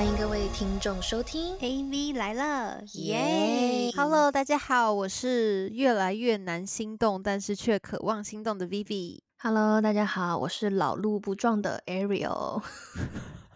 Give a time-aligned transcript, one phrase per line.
[0.00, 9.20] 欢迎各位听众收听 AV 来了，耶！Hello，大家好，我是越来越难心动，但是却渴望心动的 Vivi。
[9.36, 12.62] Hello，大家好，我是老路不撞的 Ariel。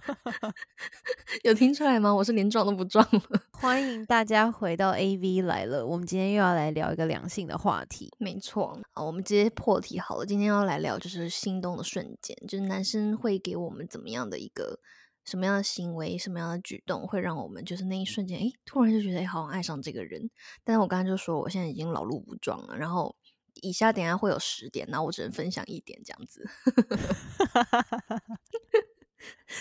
[1.44, 2.14] 有听出来吗？
[2.14, 3.22] 我是连撞都不撞了。
[3.52, 8.12] 欢迎大家回到 AV 来了，我们今天又要来聊一个良性的话题。
[8.18, 10.26] 没错，啊，我们直接破题好了。
[10.26, 14.78] 今天要来聊就是心动的瞬间，就是男生会给我们怎么样的一个
[15.24, 20.30] 什么样的行为、什么样的举动，会让我们就是那一瞬间，哎，突然就觉得哎，好像爱上这个人。
[20.62, 23.16] 但是我刚才就说，我现在已经老路不装了，然后
[23.62, 26.48] 以下等一下会有十点，然后我只能分享一点这样子。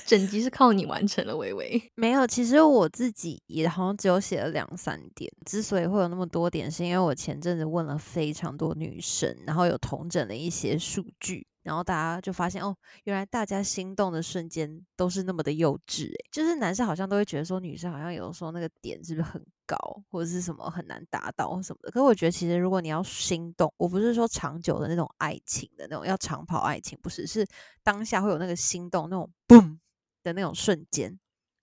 [0.06, 1.82] 整集是靠你完成了，微微。
[1.96, 5.32] 没有，其实我自己也好像只有写了两三点。
[5.46, 19.78] 之所以会有那么多点，是因为我前阵子问了非常多女生，然后有同整了一些数据，然后大家就发现哦，原来大家心动的瞬间都是那么的幼稚诶，就是男生好像都会觉得说女生好像有的时候那个点是不是很高，
[20.10, 21.90] 或者是什么很难达到什么的。
[21.90, 27.48] 可是我觉得其实如果你要心动，我不是说长久的那种爱情的那种要长跑爱情，不是，是
[27.82, 29.78] 当下会有那个心动那种嘣
[30.22, 31.18] 的那种瞬间，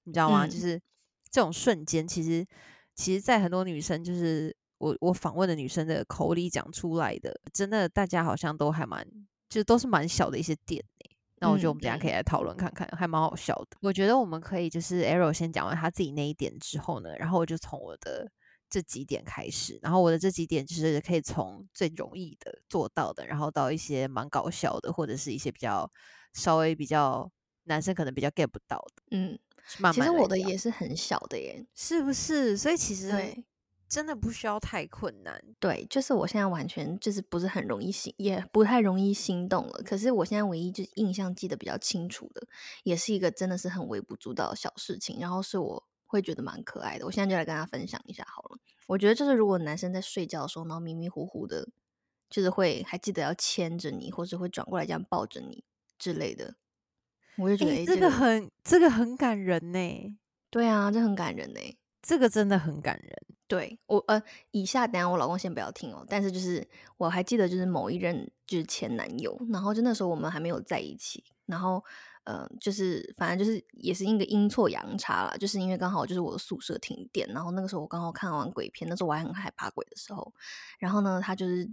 [0.04, 0.46] 你知道吗？
[0.46, 0.80] 嗯就是
[1.30, 2.44] 这种瞬间，其实
[2.94, 9.06] 其实，在很多女生就是我我访问的女生的口里讲出来的，真的大家好像都还蛮，
[9.50, 11.10] 就都是蛮小的一些点欸
[11.42, 13.76] 那我觉得嗯我们等下可以来讨论看看，还蛮好笑的。
[13.80, 18.30] 我觉得我们可以就是 Arrow 先讲完他自己那一点之后呢，然后我就从我的
[18.68, 25.90] 这几点开始，然后我的这几点就是可以从最容易的做到的，然后到一些蛮搞笑的，或者是一些比较
[26.34, 27.30] 稍微比较
[27.64, 29.38] 男生可能比较 get 不到的，嗯，
[29.78, 31.66] 慢慢其实我的也是很小的耶。
[31.74, 32.54] 是不是？
[32.54, 33.44] 所以其实对
[33.90, 35.42] 真的不需要太困难。
[35.58, 39.82] 对，就是我现在完全就是不是很容易心，也不太容易心动了。
[39.84, 42.46] 可是我现在唯一就是印象记得比较清楚的，
[42.84, 47.04] 也是一个真的是很微不足道的小事情，然后是我会觉得蛮可爱的。
[47.04, 48.58] 我现在就来跟大家分享一下好了。
[48.86, 51.68] 我觉得就是如果男生在睡觉的时候，然后迷迷糊糊的，
[52.30, 55.64] 就是会还记得要牵着你，或者会转过来这样抱着你
[55.98, 56.54] 之类的，
[57.36, 60.16] 我就觉得这个很这个很感人呢、
[60.48, 61.60] 对啊，这很感人呢。
[62.02, 63.29] 这个真的很感人。
[63.50, 64.22] 对我呃，
[64.52, 66.64] 以下等下我老公先不要听哦，但是就是
[66.96, 71.84] 我还记得就是某一任就是前男友，然后就那时候我们还没有在一起，然后
[72.22, 80.32] 呃就是反正就是也是一个阴错阳差啦，就是因为刚好就是我的宿舍停电，然后那个时候我刚好看完鬼片，那时候我还很害怕鬼的时候，
[80.78, 81.68] 然后呢他就是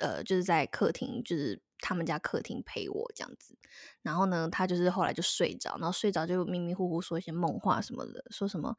[0.00, 1.62] 呃就是在客厅就是。
[1.82, 3.56] 他们家客厅陪我这样子，
[4.02, 8.76] 然后呢，他就是后来就睡着，然后睡着就迷迷糊糊说一些梦话什么的，说什么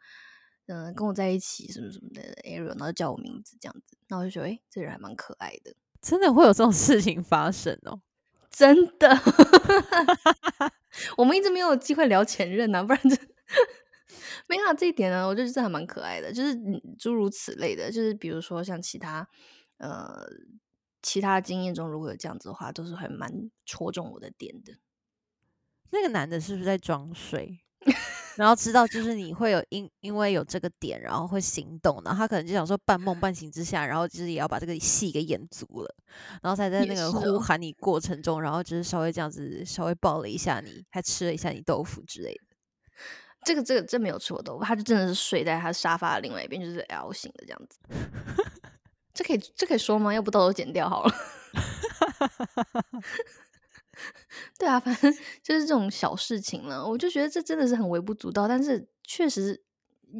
[0.67, 8.01] 嗯、跟我在一起什么什么的 Ariel，然后叫我名字这样子，那我就觉得，诶，这人还蛮可爱的，真的会有这种事情发生哦。
[8.51, 9.09] 真的。
[11.17, 13.15] 我们一直没有机会聊前任啊、不然这
[14.47, 19.27] 没有、啊、这一点呢，我就觉得这还蛮可爱的，就是嗯诸如此类的，就是比如说像其他
[19.77, 20.27] 呃
[21.01, 24.73] 其他经验中，如果有这样子的话，都是还蛮戳中我的点的。
[25.91, 27.60] 那个男的是不是在装睡？
[28.37, 35.93] 然后知道就是你会有因因为有这个点，然后会行动，然后他可能就想说半梦半醒之下，然后就是也要把这个戏给演足了，
[36.41, 42.41] 然后才在那个呼喊你过程中，然后就是稍微这样子稍微抱了一下你，还吃了一下你豆腐之类的。
[43.43, 47.79] 这个这个真没有吃过豆腐，他就真的是睡在他沙发的另外一边，就是 L 型的这样子。
[49.13, 50.13] 这可以这可以说吗？
[50.13, 51.13] 要不到时候剪掉好了。
[54.59, 55.13] 对啊，反正
[55.43, 59.63] 就是这种小事情了，我就觉得这真的是很微不足道，但是确实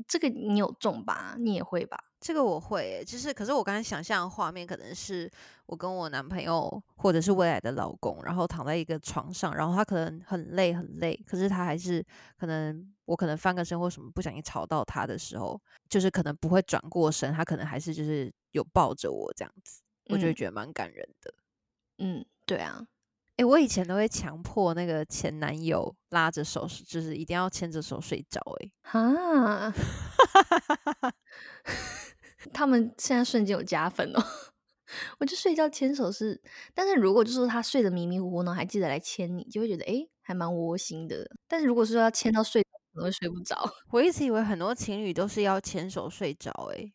[0.08, 1.98] 这个你有中吧，你也会吧？
[2.20, 5.28] 这个我会耶，就是可是我刚才想象的画面可能是
[5.66, 12.06] 我跟我男朋友或者是未来的老公，然后躺在一个床上，然后他可能很累很累，可是他还是
[12.38, 15.60] 可能我可能翻个身或什么不小心吵到他的时候，
[15.90, 19.82] 就是可能不会转过身，他可能还是就是有抱着我这样子，
[20.12, 21.34] 我就觉得蛮感人的。
[21.98, 22.86] 嗯，对啊，
[23.42, 28.40] 诶，我以前都会强迫那个前男友拉着手，就是一定要牵着手睡着。
[28.60, 29.74] 诶，哈，
[32.54, 34.24] 他们现在瞬间有加分哦。
[35.20, 36.40] 我就睡觉牵手是，
[36.76, 41.28] 但是如果就是他睡得迷迷糊糊呢，还记得来牵你，就会觉得诶还蛮窝心的。
[41.48, 43.58] 但是如果说要牵到睡着，可能会睡不着。
[43.92, 46.94] 我一直以为很多情侣都是要牵手睡着，诶，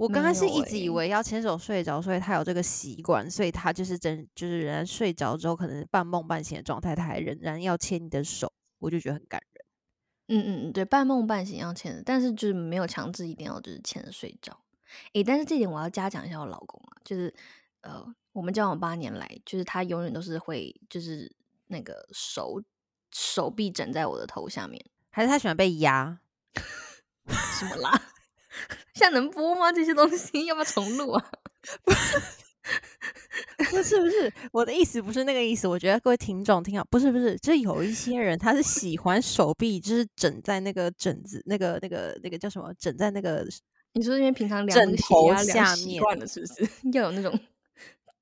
[0.00, 9.64] 我刚没开始一直以欸为要牵手睡着，所以他有这个习惯，所以他就是真就是人家睡着之后，可能半梦半醒的状态，他还仍然要牵你的手，我就觉得很感人。
[10.28, 14.58] 嗯嗯嗯，对，半梦半醒要牵的，但是就是没有强制一定要就是牵着睡着。
[15.12, 17.34] 诶，但是这点我要嘉奖一下我老公啊，就是
[17.82, 21.30] 呃，我们交往八年来，就是他永远都是会就是
[21.66, 22.62] 那个手
[23.12, 26.20] 手臂枕在我的头下面，还是他喜欢被压？
[27.28, 28.00] 什么啦？
[28.94, 29.70] 现在能播吗？
[29.72, 31.30] 这些东西要不要重录啊？
[33.70, 35.66] 不是不是，我的意思不是那个意思。
[35.66, 43.46] 我觉得各位听众听好，不是不是，就有一些人他是喜欢手臂就是枕在那个枕子那个那个那个叫什么枕在那个
[43.94, 47.38] 你说因为平常量枕头下下面惯了，是不是 要有那种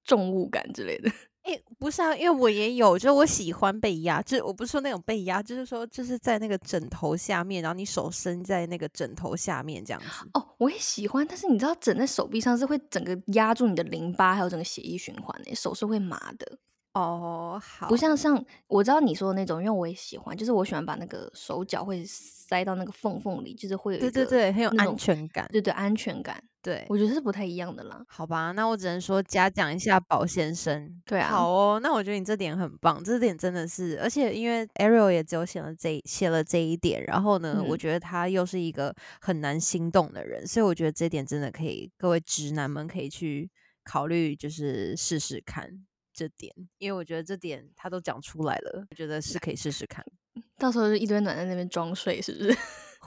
[0.05, 1.11] 重物感之类的？
[1.49, 10.29] 哎、不是啊，因为我也有，就是我喜欢被压，就是我不是说那种被压，就是说就是在那个枕头下面，然后你手伸在那个枕头下面这样子。
[10.35, 16.59] 哦，我也喜欢，但是你知道枕在手臂上是会整个压住你的淋巴，还有整个血液循环诶，手是会麻的。
[16.93, 25.49] 哦，好，不像像我知道你说的那种，因为我也喜欢，就是我喜欢把那个手脚会塞到那个缝缝里，就是会有对对对，很有安全感。
[25.53, 28.05] 对对安全感，对，我觉得是不太一样的啦。
[28.07, 31.01] 好吧，那我只能说嘉奖一下宝先生。
[31.07, 43.51] 对啊好哦，那我觉得你这点很棒，这点真的是，而且因为 Ariel 也只有写了这写了这一点，然后呢，我嗯觉得他又是一个很难心动的人，所以我觉得这点真的可以，各位直男们可以去
[43.83, 45.71] 考虑，就是试试看
[46.13, 50.05] 这点，因为我觉得这点他都讲出来了，我觉得是可以试试看。
[50.59, 52.59] 到时候就一堆暖在那边装睡，是不是？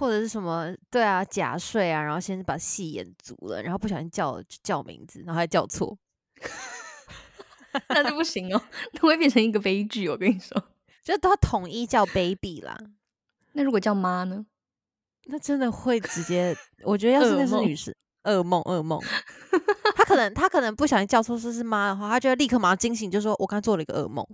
[0.01, 5.95] 或者是什么对啊假睡啊，然后先把戏演足了，然后不小心叫叫名字，然后还叫错，
[7.89, 8.59] 那就不行哦，
[8.93, 10.09] 那会变成一个悲剧。
[10.09, 10.59] 我跟你说，
[11.05, 12.75] 就都要统一叫 baby 啦。
[13.53, 14.43] 那如果叫妈呢？
[15.25, 17.93] 那真的会直接，我觉得要是那是女生，
[18.23, 18.99] 噩梦噩梦。
[19.95, 24.25] 他可能他可能不小心叫错说是妈的话，他就会立刻马上惊醒，就说我刚做了一个噩梦。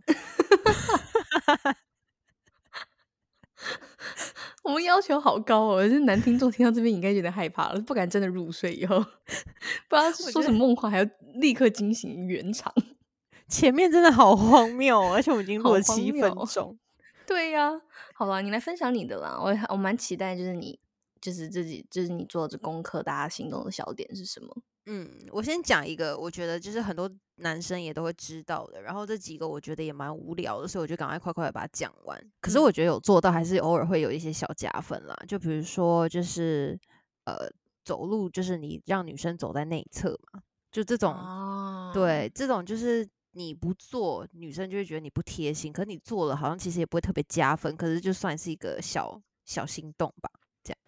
[4.67, 8.73] 我们要求好高哦，就是男听众听到这边应该有点害怕了，不敢真的入睡。
[8.73, 8.99] 以后
[9.87, 12.73] 不知道说什么梦话，还要立刻惊醒原场。
[13.47, 16.77] 前面真的好荒谬哦，而且我们已经录了七分钟。
[17.25, 17.81] 对呀、
[18.13, 19.39] 好了，你来分享你的啦。
[19.41, 20.77] 我我蛮期待，就是你
[21.21, 24.57] 就是自己就是你做这功课，大家心中的小点是什么？
[24.89, 32.17] 嗯，我先讲一个，我觉得就是很多男生也都会知道的，然后这几个我觉得也蛮无聊的，所以我就赶快快快的把它讲完。
[32.39, 35.13] 可是嗯我觉得有做到，还是偶尔会有一些小加分啦。
[35.27, 36.79] 就比如说，就是
[37.25, 37.49] 呃，
[37.83, 40.41] 走路就是你让女生走在内侧嘛，
[40.71, 50.31] 就这种，哦，对，这种就是你不做，女生就会觉得你不贴心，可是你做了，好像其实也不会特别加分，可是就算是一个小小心动吧。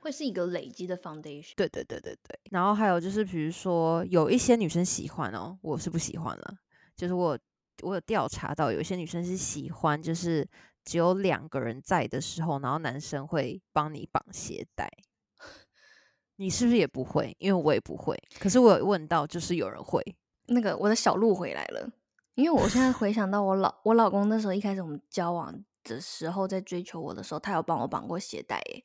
[0.09, 1.53] 会是一个累积的 foundation。
[1.56, 6.56] 对对对对对，然后还有就是，比如说有一些女生喜欢哦，我是不喜欢了。
[6.95, 7.38] 就是我
[7.83, 10.45] 我有调查到，有一些女生是喜欢，就是
[10.83, 14.91] 只有两个人在的时候，然后男生会帮你绑鞋带。
[16.38, 17.35] 你是不是也不会？
[17.38, 18.17] 因为我也不会。
[18.39, 20.03] 可是我有问到，就是有人会。
[20.47, 21.88] 那个我的小鹿回来了，
[22.33, 28.83] 因为我现在回想到我老我老公那时候一开始我们交往的时候，在追求我的时候，他有帮我绑过鞋带耶，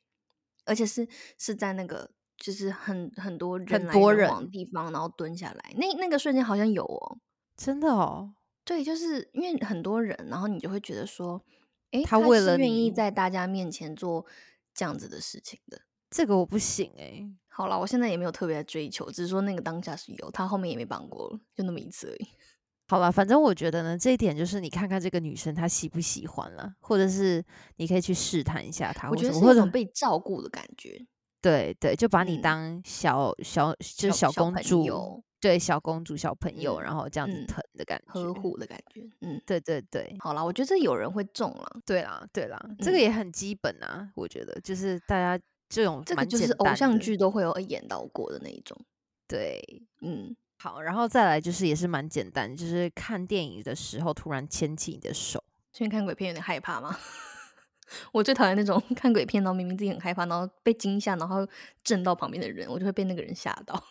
[0.65, 1.07] 而且是
[1.37, 7.17] 是在那个就是很很多人来人很多人往的地方，然后蹲下来，那那个瞬间好像有哦。
[7.55, 8.33] 真的哦，
[8.65, 11.41] 对，就是因为很多人，然后你就会觉得说，
[11.91, 14.25] 哎，他为了是愿意在大家面前做
[14.73, 15.79] 这样子的事情的。
[16.09, 22.27] 这个我不行哎、好了，我现在也没有特别追求，只是说那个当下是有，他后面也没绑过了，就那么一次而已。
[22.87, 27.43] 好了，反正我觉得呢，这一点就是你看看这个女生她喜不喜欢了，或者是
[27.77, 31.03] 你可以去试探一下她，我觉得是一种被照顾的感觉，
[31.41, 39.01] 对对，就把你嗯当小小就是小公主友，对小公主小朋友，嗯然后这样子嗯疼的感觉，呵护的感觉。
[39.21, 48.77] 嗯，对对对好啦，我觉得这有人会中了，对啦对啦，这个嗯也很基本啊，我觉得就是大家这种这个就是偶像剧都会有演到过的那一种。
[49.27, 49.59] 对。
[50.01, 56.97] 嗯，好，然后再来就是也是蛮简单，就是看电影的时候突然牵起你的手，所以看鬼片有点害怕吗？
[58.11, 61.47] 我最讨厌那种 看鬼片，然后明明自己很害怕，然后被惊吓，然后
[61.83, 63.83] 震到旁边的人，我就会被那个人吓到。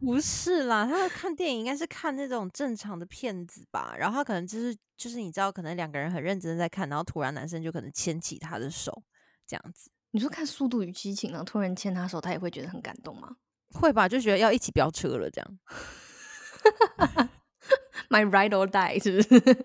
[0.00, 9.02] 不 是啦，他看电影应该是看那种正常的片子吧，然后他可能就是就是你知道，可能两个人很认真的在看，然后突然男生就可能牵起他的手，
[9.46, 13.36] 这样子你说看《速度与激情》，然后突然牵他手，他也会觉得很感动吗
[13.74, 14.08] 会吧？
[14.08, 15.58] 就觉得要一起飙车了这样。
[18.10, 19.64] My ride or die 是不是？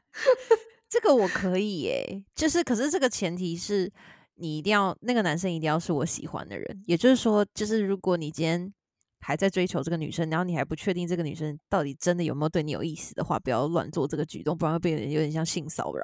[0.88, 3.90] 这个我可以耶、就是可是这个前提是
[4.34, 8.72] 你一定要那个男生一定要是我喜欢的人，也就是说，就是如果你今天
[9.20, 16.02] 还在追求这个女生，然后你还不确定这个女生到底真的有没有对你有意思的话，不要乱做这个举动，不然会变得有点像性骚扰。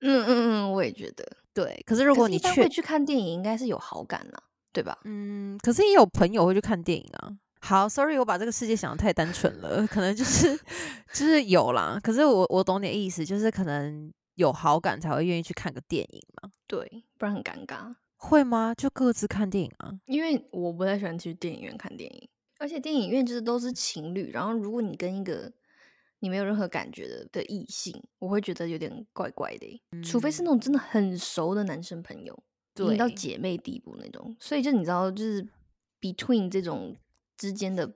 [0.00, 1.26] 嗯嗯嗯，我也觉得。
[1.52, 4.42] 对，可是如果你确是一般会去看电影，应该是有好感啦，
[4.78, 4.96] 对吧？
[5.04, 7.36] 嗯，可是也有朋友会去看电影啊。
[7.60, 10.56] 好，sorry，我把这个世界想的太单纯了，可能就是
[11.12, 11.98] 就是有啦。
[12.00, 16.50] 可是我我懂你的意思，就是可能有好感才会愿意去看个电影嘛？
[16.68, 17.92] 对，不然很尴尬。
[18.16, 18.72] 会吗？
[18.76, 19.90] 就各自看电影啊？
[20.06, 22.28] 因为我不太喜欢去电影院看电影，
[22.60, 25.52] 而且电影院就是都是情侣，然后如果你跟一个
[26.20, 29.82] 你没有任何感觉的的异性，我会觉得有点怪怪的。
[30.04, 32.40] 除非是那种真的很熟的男生朋友，
[32.96, 34.36] 到姐妹地步那种。
[34.38, 35.46] 所以就你知道，就是
[36.00, 36.96] between 这种
[37.36, 37.92] 之间的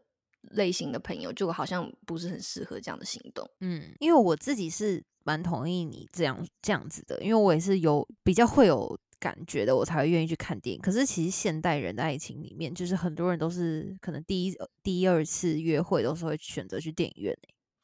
[0.51, 3.49] 类型的朋友，就好像不是很适合这样的行动。
[3.61, 8.99] 嗯，因为我自己是蛮同意你这样这样子的，因为我也是有比较会有。
[9.23, 10.83] 感觉的我才会愿意去看电影。
[10.83, 17.39] 可是其实现代人的爱情里面，就是很多人都是可能第一、第一二次约会都是会选择去电影院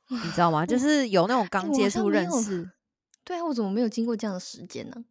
[0.08, 0.66] 你知道吗？
[0.66, 2.68] 就是有那种刚接触认识。
[3.22, 5.04] 对啊，我怎么没有经过这样的时间呢？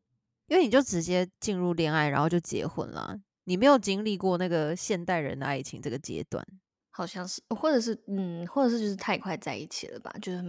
[0.48, 6.46] 因为你就直接进入恋爱，然后就结婚了，你没有经历过那个现代人的爱情这个阶段，
[6.92, 10.42] 好像是，或者是嗯，或者是就是太快在一起了吧，就是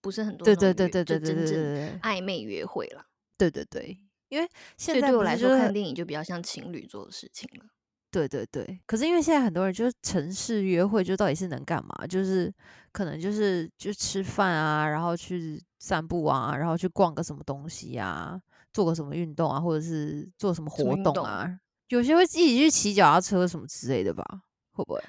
[0.00, 3.04] 不是很多对对对对对对对对暧昧约会了，
[3.36, 7.64] 对对对，因为现在对我来说看电影就比较像情侣做的事情了。
[8.12, 12.04] 对对对，可是因为现在很多人就是城市约会，就到底是能干嘛？
[12.08, 12.52] 就是
[12.90, 18.36] 可能就是就吃饭啊，然后去散步啊，然后去逛个什么东西啊，
[18.72, 21.58] 做个什么运动啊，或者是做什么活动啊。
[21.88, 24.24] 有些会自己去骑脚踏车什么之类的吧？
[24.72, 25.02] 会不会？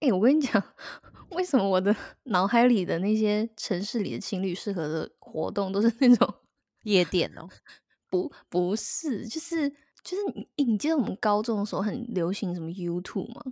[0.00, 0.62] 哎，我跟你讲，
[1.32, 1.94] 为什么我的
[2.30, 6.34] 脑海里的那些城市里的情侣适合的活动都是那种
[6.84, 7.48] 夜店哦？
[8.08, 9.68] 不不是，就是
[10.04, 10.22] 就是
[10.56, 13.42] 你，你记得我们高中的时候很流行什么 YouTube 吗？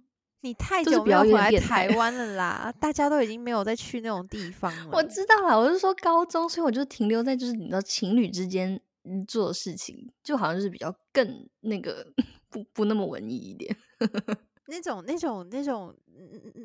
[0.42, 4.90] 你太久没有回来台湾了啦，大家都已经没有再去那种地方了。
[4.92, 8.80] 我知道啦，我是说高中，所以我就停留在就是你知道情侣之间
[9.26, 12.06] 做的事情，就好像就是比较更那个
[12.50, 13.76] 不不那么文艺一点，
[14.68, 15.96] 那种那种那种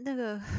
[0.04, 0.42] 那个。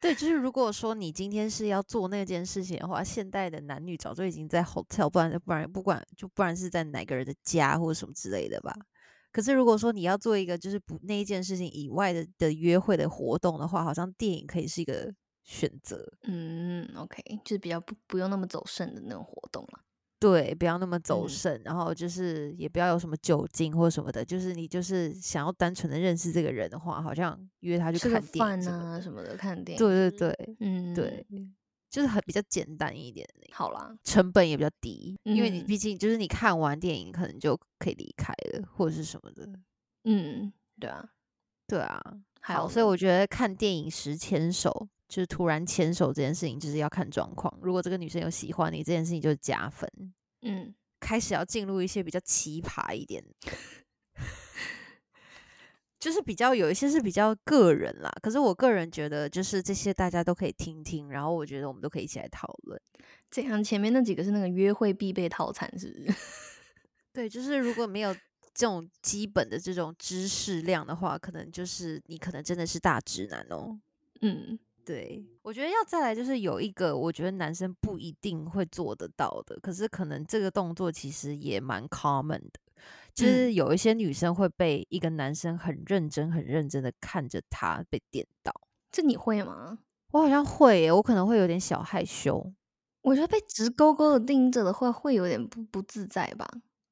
[0.00, 8.74] 对，就是如果说你今天是要做那件事情的话，现代的男女早就已经在 hotel，不然不然不管就不然是在哪个人的家或者什么之类的吧。
[9.30, 16.10] 可是如果说你要做一个就是不那一件事情以外的的约会的活动的话，好像电影可以是一个选择。
[16.22, 19.80] 嗯，OK，就是比较不不用那么走肾的那种活动了。
[20.18, 29.78] 对，不要那么走肾，然后就是也不要有什么酒精或什么的，就是你就是想要单纯的认识这个人的话，好像约他去看电影啊什么的，看电影。
[29.78, 31.26] 对对对，嗯，对，
[31.88, 33.26] 就是很比较简单一点。
[33.50, 39.48] 好啦，成本也比较低，因为你毕竟就是你看完电影可能就可以离开了，或者是什么的。
[40.04, 41.08] 嗯，对啊，
[41.66, 41.98] 对啊。
[42.42, 44.86] 好，所以我觉得看电影时牵手。
[45.10, 47.52] 就是突然牵手这件事情，就是要看状况。
[47.60, 49.90] 如果这个女生有喜欢你，这件事情就是加分。
[50.42, 53.22] 嗯，开始要进入一些比较奇葩一点，
[55.98, 58.10] 就是比较有一些是比较个人啦。
[58.22, 62.80] 可是我个人觉得，就是这些大家都可以听听，然后我觉得我们都可以一起来讨论。
[63.30, 66.18] 这样前面那几个是那个约会必备套餐，是不是？
[67.12, 68.14] 对，就是如果没有
[68.54, 73.78] 这种基本的这种知识量的话，可能就是你可能真的是大直男哦。
[74.20, 74.58] 嗯。
[74.90, 82.60] 对，我觉得要再来就是有一个，我觉得男生不一定会做得到的，可是可能这个动作其实也蛮 common 的，
[83.14, 88.52] 就是有一些女生会被一个男生很认真、很认真的看着她被电到，
[88.90, 89.78] 这你会吗？
[90.10, 92.52] 我好像会，我可能会有点小害羞。
[93.02, 96.44] 我觉得被直勾勾的盯着的话会有点不不自在吧，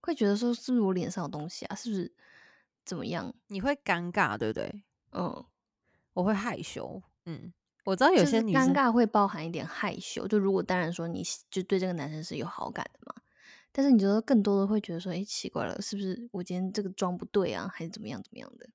[0.03, 1.75] 会觉得说是不是我脸上有东西啊？
[1.75, 2.15] 是不是
[2.85, 3.35] 怎么样？
[3.49, 4.85] 你会尴尬，对不对？
[5.11, 5.45] 嗯，
[6.13, 7.53] 我会害羞，嗯。
[7.85, 13.23] 我知道有些女生尴尬会包含一点害羞，就如果当然说你就对这个男生是有好感的嘛，
[13.73, 18.69] 但是你觉得更多的会觉得说，哎，奇怪了，是不是我今天这个妆不对啊，还是怎么样怎么样的？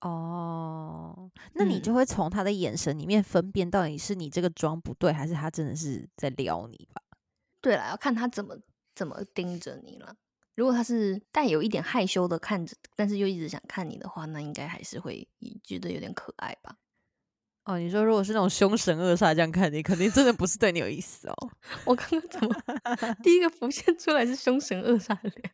[0.00, 7.02] 哦，那你就会从他的眼神里面分辨到底是你这个妆不对，还是他真的是在撩你吧？
[7.60, 8.58] 对了，要看他怎么
[8.94, 10.16] 怎么盯着你了。
[10.54, 15.26] 如果他是带有一点害羞的看着，但是又一直想看你的话，那应该还是会
[15.62, 16.76] 觉得有点可爱吧。
[17.64, 21.34] 哦，你说如果是那种凶神恶煞这样看你，肯定真的不是对你有意思哦。
[21.86, 22.54] 我刚刚怎么
[23.22, 25.50] 第一个浮现出来是凶神恶煞的脸？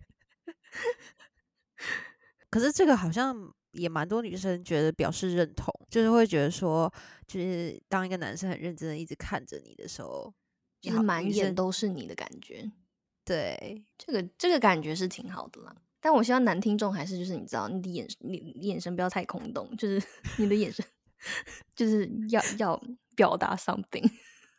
[2.51, 3.37] 可是这个好像
[3.73, 6.93] 也蛮多女生觉得表示认同，就是会觉得说，
[7.29, 10.35] 就是当一个男生很认真的一直看着你的时候，
[10.81, 12.69] 就是满眼都是你的感觉。
[13.25, 15.73] 对，这个这个感觉是挺好的啦。
[16.01, 20.03] 但我希望男听众还是就是你知道，你的眼你眼神不要太空洞，就是
[20.37, 20.85] 你的眼神。
[21.75, 22.83] 就是要要
[23.15, 24.11] 表达 something，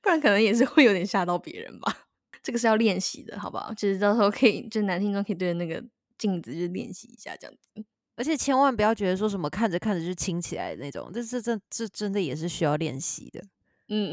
[0.00, 2.06] 不然可能也是会有点吓到别人吧。
[2.42, 3.72] 这个是要练习的，好不好？
[3.74, 5.82] 就是到时候可以，就男听众可以对着那个
[6.18, 7.84] 镜子就练习一下这样子。
[8.14, 13.42] 而且千万不要觉得说什么看着看着就亲起来那种，这这这这真的也是需要练习的。
[13.88, 14.12] 嗯，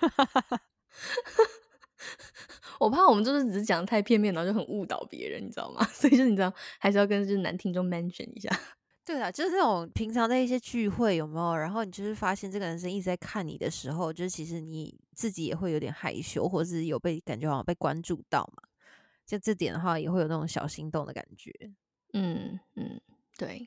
[2.80, 5.84] 我怕我们就是只是讲得太片面，然后就很误导别人，你知道吗？
[5.92, 8.50] 所以就你知道，还是要跟就是男听众 mention 一下。
[9.08, 11.56] 对啊，就是这种平常的一些聚会有没有？
[11.56, 18.62] 然后你就是发现这个男生一直在看你的时候，就是其实你自己也会有点害羞，或者是有被感觉好像被关注到嘛。
[19.24, 21.50] 就这点的话，也会有那种小心动的感觉。
[22.12, 23.00] 嗯嗯，
[23.38, 23.64] 对，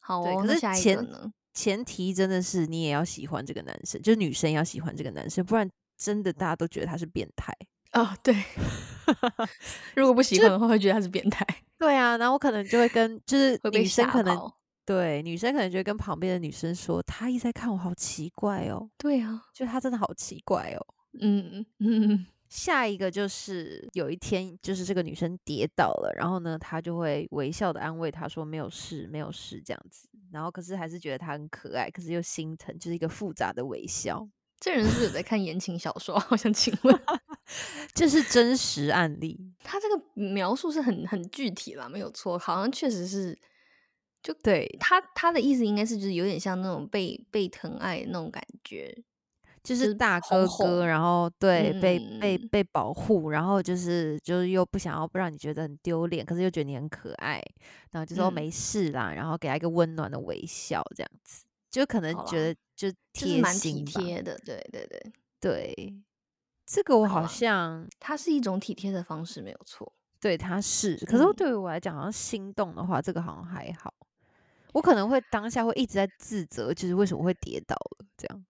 [0.00, 0.42] 好对，哦。
[0.42, 1.32] 可是前呢？
[1.54, 7.54] 前提真的是你也要喜欢这个男生，就是女生要喜欢这个男生，不然真的大家都觉得他是变态。
[7.92, 8.34] 哦，对，
[9.96, 11.46] 如果不喜欢的话，会觉得他是变态，
[11.78, 14.60] 对啊，然后我可能就会跟就是女生可能跑。
[14.84, 20.86] 对女生可能就会跟旁边的女生说，她一直在看我，好奇怪哦，对啊，就她真的好奇怪哦。
[21.20, 30.08] 嗯嗯嗯， 下一个就是有一天，就是这个女生跌倒了，然后呢，她就会微笑的安慰她说没有事，没有事这样子。
[30.32, 34.28] 然后可是还是觉得她很可爱，可是又心疼，就是一个复杂的微笑。
[34.60, 36.26] 这人是不是有在看言情小说啊？
[36.30, 37.00] 我想请问，
[37.92, 43.38] 这是真实案例，他这个描述是很很具体啦，没有错，好像确实是，
[44.24, 48.90] 就对，他他的意思应该是就是有点像那种被被疼爱的那种感觉，
[49.62, 57.38] 就就是是大哥哥，哄然后对被被嗯被保护，然后就是就是又不想要不让你觉得很丢脸，可是又觉得你很可爱，
[57.90, 63.84] 然后就说嗯没事啦，然后给他一个温暖的微笑，这样子，就可能觉得就就是贴蛮体心。
[63.84, 65.94] 贴的，对对对，对，
[66.64, 69.92] 这个我好像它是一种体贴的方式，没有错。
[70.18, 73.92] 对他是，可是嗯对于我来讲，好像心动的话，这个好像还好。
[74.74, 78.44] 我可能会当下会一直在自责，就是为什么会跌倒了这样。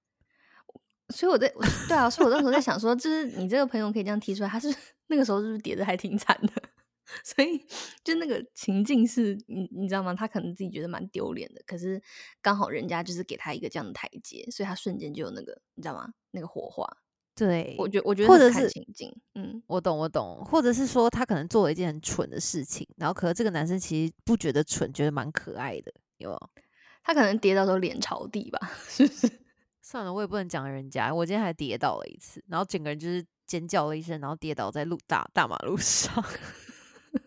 [1.14, 1.49] 所以我在
[1.87, 4.75] 对啊，所以我那时候在想说，就是你这个朋友可以这样提出来，他是
[5.07, 6.50] 那个时候是不是跌的还挺惨的？
[7.23, 7.62] 所以
[8.02, 10.14] 就那个情境是你你知道吗？
[10.14, 12.02] 他可能自己觉得蛮丢脸的，可是
[12.40, 16.09] 刚好人家就是给他一个这样的台阶，所以他瞬间就有那个你知道吗？
[16.31, 16.85] 那个火花。
[17.37, 25.93] 对，我觉我觉得或者是情境，嗯，我懂，我懂，或者是说他可能做了一件很蠢的事情，然后可能这个男生其实不觉得蠢，觉得蛮可爱的，
[26.25, 26.50] 有没有？
[27.02, 28.58] 他可能跌到时候脸朝地吧，
[28.89, 29.30] 是不是？
[29.82, 36.25] 算了，我也不能讲人家，我今天还跌倒了一次，然后整个人就是尖叫了一声，然后跌倒在路大大马路上，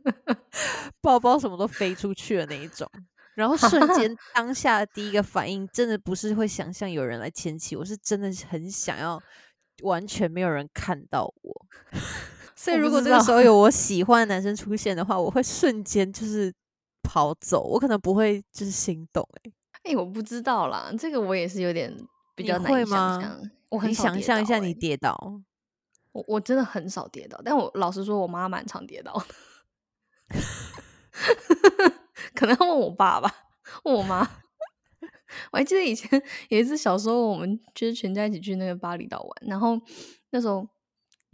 [1.00, 2.90] 包包什么都飞出去了那一种。
[3.36, 9.22] 然后瞬间 当下的第一个反应，真的不是会想象有人来牵起我，是真的很想要
[9.84, 11.66] 完全没有人看到我。
[12.56, 16.52] 所以如果这个时候有我喜欢的男生出现的话，我会瞬间就是
[17.08, 19.54] 跑走，我可能不会就是心动、欸。
[19.84, 21.96] 哎、我不知道啦，这个我也是有点
[22.36, 23.52] 比较难以想象。
[23.70, 25.42] 我很你想象一下，你跌倒，
[26.12, 30.40] 我我真的很少跌倒，但我老实说，我妈蛮常跌倒的，
[32.36, 33.34] 可能要问我爸吧，
[33.84, 34.30] 问我妈。
[35.52, 39.80] 我还记得以前有一次小时候，我们就是全家一起去那个巴厘岛玩，然后
[40.32, 40.68] 那时候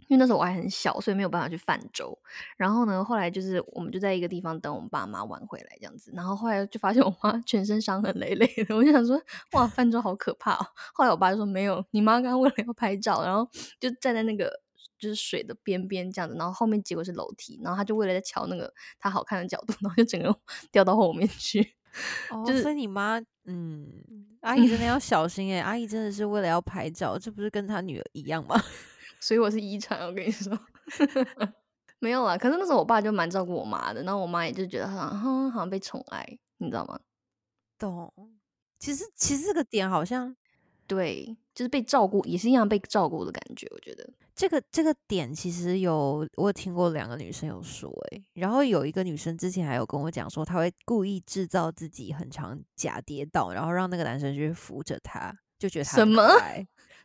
[0.08, 2.16] 因为那时候我还很小，所以没有办法去泛舟。
[2.56, 9.20] 然后呢，后来就是我们就在一个地方等我们爸妈玩回来这样子，然后后来就发现我妈 全身伤痕累累的，我就想说
[9.52, 10.66] 哇，泛舟好可怕哦。
[10.92, 13.48] 后来我爸就说没有，你妈刚刚为了要拍照，然后
[13.80, 14.50] 就站在那个
[14.98, 20.34] 就是水的边边这样子，然后后面结果是楼梯，然后他就为了在瞧那个他好看的角度，然后就整个
[20.70, 21.74] 掉到后面去。
[22.30, 23.86] 哦，就是所以你妈，嗯，
[24.42, 28.60] 阿姨真的要小心哎、阿姨真的是为了要拍照，这不是跟她女儿一样吗？
[29.24, 30.52] 所以我是遗传，我跟你说。
[31.98, 37.00] 没有啊，可是那时候我爸就蛮照顾我妈的，然后我妈也就觉得好像哼好像被宠爱，你知道吗？
[37.78, 38.12] 懂。
[38.78, 40.36] 其实其实这个点好像
[40.86, 43.66] 对，就是被照顾，也是一样被照顾的感觉。
[43.70, 56.22] 我觉得，这个这个点其实有我有听过两个女生有说诶、然后有一个女生之前还有跟我讲说，她会故意制造自己很常假跌倒，然后让那个男生去扶着她，就觉得她什么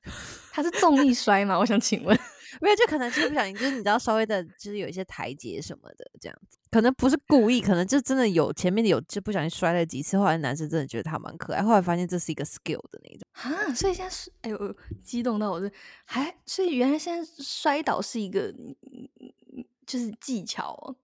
[0.52, 1.58] 他是重力摔吗？
[1.58, 2.20] 我想请问，
[2.62, 13.22] 没有，就可能就是不小心，就是你知道稍微的，就是有一些台阶什么的这样子，可能不是故意，可能就真的有前面有就不小心摔了几次，后来男生真的觉得他蛮可爱，后来发现这是一个 skill 的那种。
[13.34, 15.72] 啊，所以现在是，哎呦，激动到我这
[16.06, 18.54] 还，所以原来现在摔倒是一个，
[19.86, 20.96] 就是技巧哦。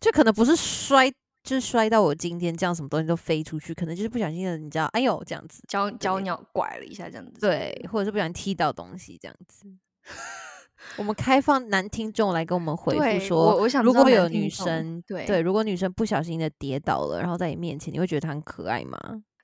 [0.00, 1.12] 就可能不是摔，
[1.42, 7.40] 就是摔到我今天这样，什么东西都飞出去，可能就是不小心的，你知道，哎呦这样子，脚脚那鸟拐了一下，这样子。
[7.40, 9.66] 对，或者是不小心踢到东西这样子。
[10.98, 18.98] 我们开放男听众来跟我们回复说，我我想如果有女生对对，如果女生不小心的跌倒了，然后在你面前，你会觉得她很可爱吗？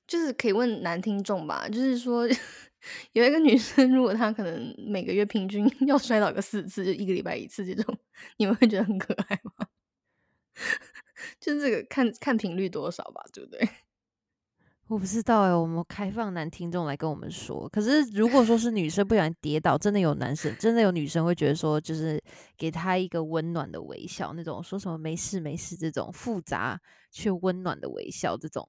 [0.07, 2.27] 就是可以问男听众吧，就是说
[3.13, 7.97] 有一个女生，如果她可能每个月平均 要摔倒个四次，就一个礼拜一次这种，
[8.39, 9.67] 你们会觉得很可爱吗？
[11.41, 13.61] 就是这个看看频率多少吧，对不对？
[14.89, 17.69] 我不知道哎，我们开放男听众来跟我们说。
[17.69, 22.19] 可是如果说是女生不小心跌倒，真的有男生，真的有女生会觉得说，就是
[22.57, 28.67] 给他一个温暖的微笑，那种说什么没事没事这种复杂却温暖的微笑，这种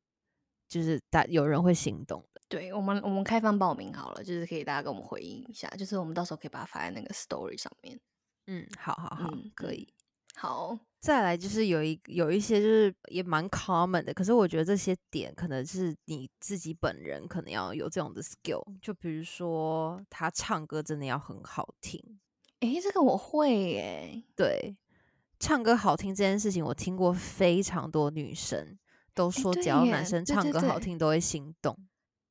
[0.68, 2.42] 就是大有人会行动的。
[2.50, 7.98] 对我们，我们开放报名好了，就是可以大家跟我们回应一下，就是我们到时候可以把它发在那个 story 上面。
[8.48, 9.94] 嗯，好好好，可以。
[10.36, 22.20] 好，再来就是有一有一些就是也蛮 common 的，可是我觉得这些点可能是你自己本人可能要有这种的 skill，就比如说他唱歌真的要很好听。
[22.60, 24.76] 诶，这个我会诶，对，
[25.40, 28.78] 唱歌好听这件事情，我听过非常多女生
[29.14, 31.78] 都说，只要男生唱歌好听都会心动。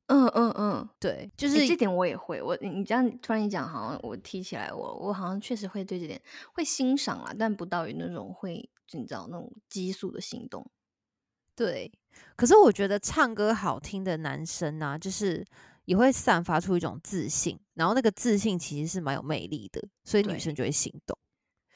[0.09, 2.42] 嗯嗯嗯，对，就是这点我也会。
[2.42, 6.21] 我你这样突然一讲，好像我提起来，我我好像确实会对这点
[6.55, 10.66] 会欣赏啊，但不到于那种会你知道那种激素的行动。
[11.55, 11.92] 对，
[12.37, 15.44] 可是我觉得唱歌好听的男生呢，就是
[15.85, 21.18] 也会散发出一种自信，然后那个自信其实是蛮有魅力的，所以女生就会心动。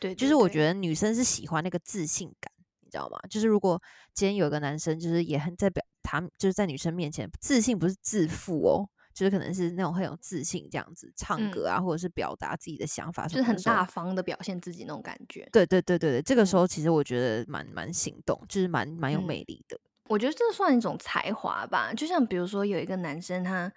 [0.00, 2.50] 对，就是我觉得女生是喜欢那个自信感。
[2.80, 3.18] 你知道吗？
[3.30, 3.80] 就是如果
[4.12, 15.48] 今天有个男生，就是也很在表他就是在女生面前自信，不是自负哦，就是可能是那种很有自信这样子唱歌啊，或者是表达自己的想法，就是很大方的表现自己那种感觉。
[15.50, 19.80] 对对对对对，这个时候其实我觉得蛮蛮心动，就是蛮蛮有魅力的。
[20.10, 21.94] 我觉得这算一种才华吧。
[21.94, 23.72] 就像比如说有一个男生，他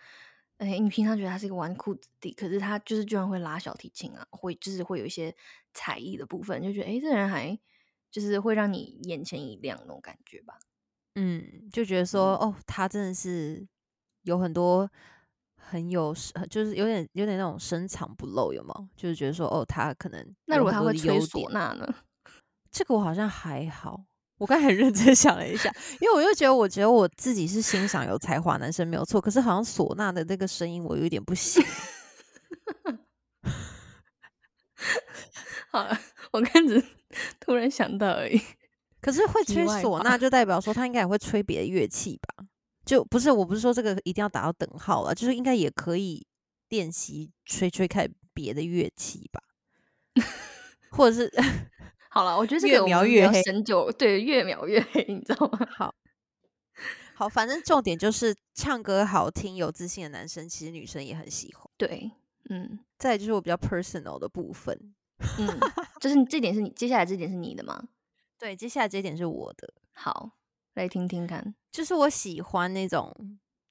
[0.57, 5.33] 哎，你平常觉得他是一个纨绔子弟，可是他就是居然会拉小提琴啊，会就是会有一些
[5.73, 7.57] 才艺的部分，就觉得哎，这人还。
[8.11, 10.57] 就是会让你眼前一亮那种感觉吧，
[11.15, 13.65] 嗯，就觉得说哦，他真的是
[14.23, 14.89] 有很多
[15.57, 16.13] 很有，
[16.49, 18.89] 就是有点有点那种深藏不露，有吗？
[18.95, 21.95] 就是觉得说哦，他可能那如果他会吹唢呐呢？
[22.69, 24.03] 这个我好像还好，
[24.37, 31.63] 我刚才很认真想了一下，因为我又觉得，我觉得我自己是欣赏有才华男生没有错，可是好像唢呐的那个声音我有点不行。
[35.71, 35.97] 好了，
[36.31, 36.83] 我开始。
[37.39, 38.41] 突然想到而已，
[39.05, 42.43] 可是会吹唢呐就代表说他应该也会吹别的乐器吧？
[42.83, 46.25] 就不是，我不是说这个一定要打到等号了，就是应该也可以
[46.69, 49.43] 练习吹吹看别的乐器吧？
[50.89, 51.31] 或者是
[52.09, 55.59] 好了，我觉得这个越描越黑，深究对，越描越黑，你知道吗？
[55.69, 55.93] 好
[57.13, 61.63] 好，反正重点就是唱歌好听、有自信的男生，其实女生也很喜欢。
[61.77, 62.09] 对，
[62.49, 64.75] 嗯，再就是我比较 personal 的部分。
[65.37, 65.47] 嗯，
[66.01, 67.89] 就是这点是你接下来这点是你的吗？
[68.37, 69.73] 对，接下来这点是我的。
[69.93, 70.31] 好，
[70.73, 71.55] 来听听看。
[71.71, 73.13] 就是我喜欢那种，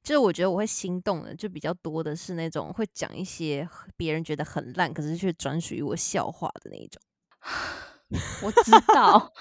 [0.02, 7.00] 就是我觉得我会心动的，就比较多的是那种会讲一些别人觉得很烂，可是却专属于我笑话的那一种。
[8.42, 9.32] 我知道。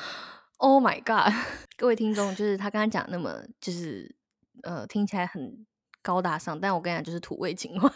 [0.58, 1.34] Oh my god！
[1.76, 4.16] 各位听众，就是他刚刚讲那么，就是
[4.62, 5.66] 呃，听起来很
[6.02, 7.94] 高大上，但我跟你讲，就是土味情话。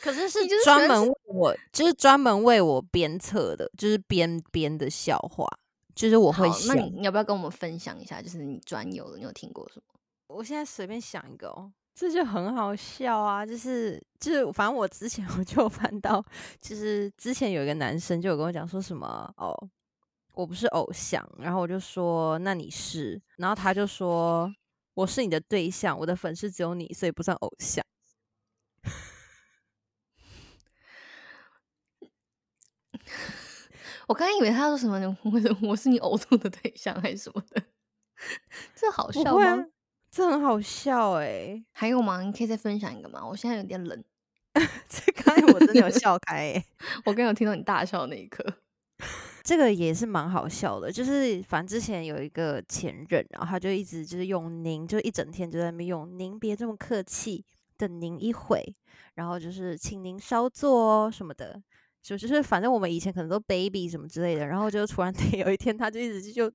[0.00, 5.46] 可是是专门为我，就是专门为我鞭策的，就是编编的笑话，
[5.94, 8.20] 就是我会那你你要不要跟我们分享一下？
[8.20, 9.98] 就是你专有的，你有听过什么？
[10.28, 13.46] 我现在随便想一个哦，这就很好笑啊！
[13.46, 16.22] 就是就是，反正我之前 我就翻到，
[16.60, 19.56] 就是之前有一个男生就有跟我讲说什么哦，
[20.34, 24.52] 我不是偶像，然后我就说那你是，然后他就说
[24.94, 27.85] 我是你的对象，我的粉丝只有你，所以不算偶像。
[34.06, 37.62] 我刚刚以为他说什么，我我是你呕吐的对象还是什么的，
[38.74, 39.66] 这好笑吗？
[40.10, 41.62] 这很好笑哎！
[41.72, 42.22] 还有吗？
[42.22, 43.26] 你可以再分享一个吗？
[43.26, 44.02] 我现在有点冷。
[44.88, 46.64] 这刚才我真的有笑开哎！
[47.04, 48.42] 我刚有听到你大笑那一刻，
[49.42, 50.90] 这个也是蛮好笑的。
[50.90, 57.44] 就是反正之前有一个前任，然后他就一直就是用您，就一整天就在那边用您，别这么客气，
[57.76, 58.74] 等您一会，
[59.14, 61.60] 然后就是请您稍坐哦什么的。
[62.06, 66.48] 就就是反正我们以前可能都 baby 什么之类的，然后就突然 有一天，他就一直就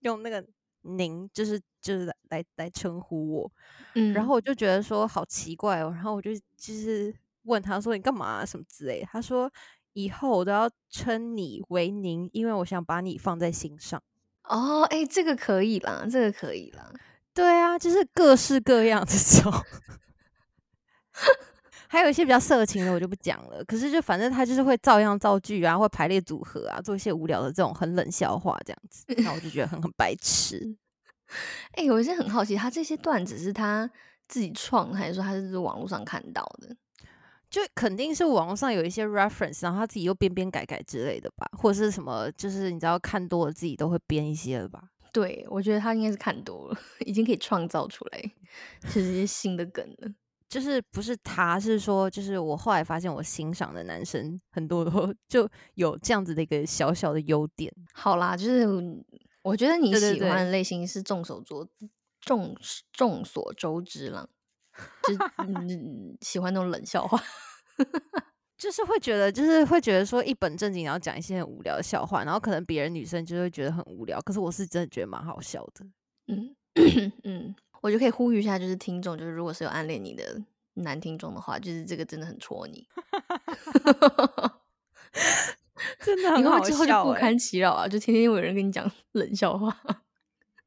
[0.00, 0.44] 用那个
[0.82, 3.52] 您，就是就是来来称呼我，
[3.94, 7.14] 嗯，然后我就觉得说好奇怪哦，然后我就就是
[7.44, 9.48] 问他说你干嘛什么之类，他说
[9.92, 14.02] 以后我都要称你为您，因为我想把你放在心上。
[14.42, 16.92] 哦，哎，这个可以啦，这个可以啦，
[17.32, 19.52] 对啊，就是各式各样 这种。
[21.88, 23.64] 还有一些比较色情的，我就不讲了。
[23.64, 30.76] 可是就反正他就是会照样造句啊，会排列组合啊，做一些无聊的这种很冷笑话这样子， 那我就觉得很很白痴。
[31.72, 33.90] 哎，我现在很好奇，他这些段子是他
[34.28, 36.76] 自己创，还是说他是网络上看到的？
[37.48, 44.82] 就肯定是网络上有一些 reference，然后他自己又编编改改之类的吧，或者是什么，就是你知道看多了自己都会编一些了吧？
[45.12, 48.20] 对，我觉得他应该是看多了， 已经可以创造出来
[48.82, 50.10] 就是一些新的梗了。
[50.48, 57.72] 就是不是他，是说就是我后来发现我欣赏的男生很多都 就有这样子的一个小小的优点。
[57.92, 58.66] 好啦，就是
[59.42, 61.68] 我觉得你喜欢的类型是众所周
[62.20, 62.56] 众
[62.92, 64.28] 众所周知了，
[65.02, 67.20] 就嗯 喜欢那种冷笑话。
[68.58, 75.86] 就是会觉得，就是会觉得说一本正经，然后讲一些很无聊的笑话，然后可能别人女生就会觉得很无聊，可是我是真的觉得蛮好笑的。
[76.28, 76.56] 嗯
[77.24, 80.42] 嗯，我就可以呼吁一下，就是听众，就是如果是有暗恋你的
[80.74, 82.86] 男听众的话，就是这个真的很戳你，
[86.04, 87.88] 真的你会不很好会之后就不堪其扰啊？
[87.88, 89.74] 就天天有人跟你讲冷笑话。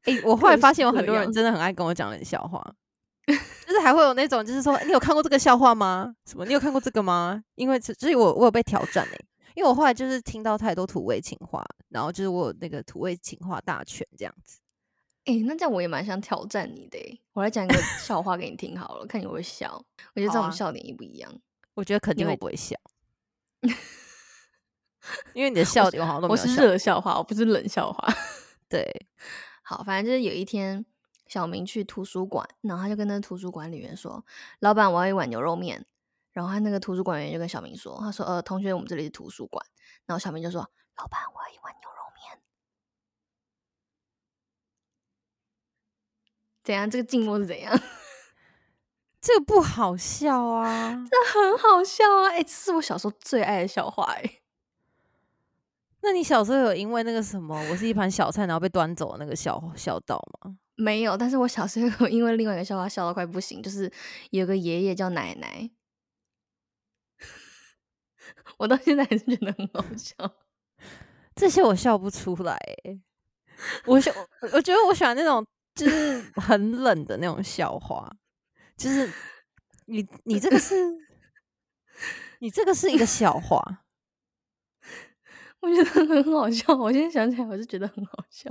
[0.04, 2.74] 诶、我后来各发现有很多人真的很爱跟我讲冷笑话，
[3.26, 6.14] 就是还会有那种，就是说你有看过这个笑话吗？
[6.24, 6.46] 什么？
[6.46, 7.44] 你有看过这个吗？
[7.54, 14.58] 因为这就是我我有被挑战诶、因为我后来就是听到太多土味情话，然后就是我有那个土味情话大全这样子。
[15.24, 17.20] 哎、那这样我也蛮想挑战你的诶。
[17.32, 19.84] 我来讲一个笑话给你听好了，看你会不会笑。
[20.14, 21.32] 我觉得这种笑点一不一样。
[21.74, 22.76] 我觉得肯定我不会笑，
[25.32, 28.12] 因为你的笑点我好像都没我是热笑话，我不是冷笑话。
[28.68, 29.06] 对，
[29.62, 30.84] 好，反正就是有一天，
[31.26, 34.24] 小明去图书馆，然后他就跟那个图书管理员说
[34.60, 35.86] ：“老板，我要一碗牛肉面。”
[36.32, 39.64] 然后他那个图书馆员就跟小明说：“他说，呃，同学，我们这里是图书馆。”
[40.06, 40.60] 然后小明就说
[40.98, 42.42] ：“老板，我要一碗牛肉面。”
[46.70, 46.88] 怎样？
[46.88, 47.76] 这个静默是怎样？
[49.20, 51.04] 这个不好笑啊。
[51.10, 52.30] 这很好笑啊！
[52.30, 54.40] 哎、这是我小时候最爱的笑话哎、
[56.02, 60.56] 那你小时候有因为那个什么，我是一盘小菜，然后被端走的那个笑笑到吗？
[60.76, 63.92] 没有，但是我小时候有因为另外一个笑话笑到快不行，就是
[64.30, 65.70] 有个爷爷叫奶奶，
[68.58, 70.14] 我到现在还是觉得很好笑。
[71.34, 73.00] 这些我笑不出来、欸。
[73.84, 75.46] 我喜我我觉得我喜欢那种
[75.84, 78.14] 就是很冷的那种笑话，
[78.76, 79.10] 就是
[79.86, 80.74] 你你这个是，
[82.40, 83.84] 你这个是一个笑话。
[85.60, 88.50] 我觉得很好笑，我现在想起来我就觉得很好笑。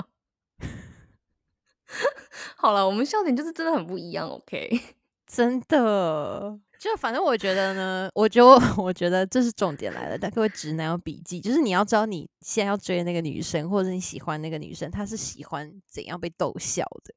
[2.58, 4.96] 好了，我们笑点就是真的很不一样，OK？
[5.26, 17.13] 真的，就反正我觉得呢，我就我 我觉得这是重点来了，但各位直男有笔记，就是你要知道你现在要追的那个女生，或者你喜欢那个女生，她是喜欢怎样被逗笑的。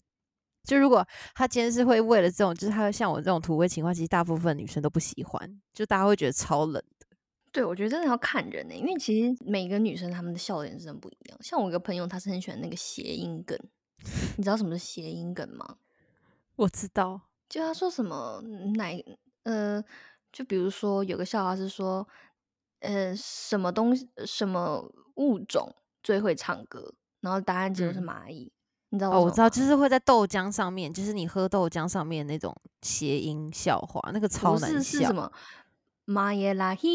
[0.65, 7.07] 就如果她今天是会为了这种，就是她像我这种土味情话，其实大部分女生都不喜欢，就大家会觉得超冷的。
[7.53, 11.39] 对，我觉得真的要看人呢、因为其实每个女生她们的笑点真的不一样。
[11.41, 13.57] 像我一个朋友，她是很喜欢那个谐音梗，
[14.37, 15.77] 你知道什么是谐音梗吗？
[16.57, 18.43] 我知道，就他说什么
[18.75, 18.91] 哪
[19.45, 19.83] 呃，
[20.33, 22.07] 就比如说有个笑话是说，
[22.81, 28.53] 呃，什么东西什么物种最会唱歌，然后答案结果是嗯蚂蚁，
[28.91, 35.15] 你知道吗哦，我知道，吗就是会在豆浆上面，就是你喝豆浆上面那种谐音笑话，那个超难笑是是什。
[35.15, 35.31] 么？
[36.05, 36.89] 马耶拉嘿，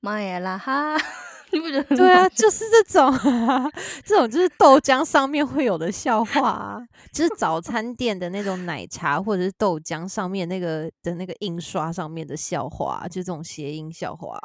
[0.00, 0.96] 马耶拉哈，
[1.52, 3.10] 你不觉得对啊，就是这种、
[3.46, 3.70] 啊，
[4.04, 6.80] 这种就是豆浆上面会有的笑话啊，
[7.12, 14.38] 就是早餐店的那种奶茶或者是豆浆上面那个的那个印刷上面的笑话啊，就这种谐音笑话。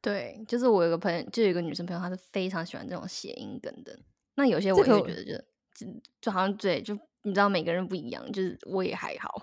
[0.00, 3.98] 对，就是我有个朋友，就有一个女生朋友，她是非常喜欢这种谐音梗的。
[4.36, 5.32] 那有些我也觉得就，
[5.74, 9.42] 就就好像对，就你知道每个人不一样，就是我也还好。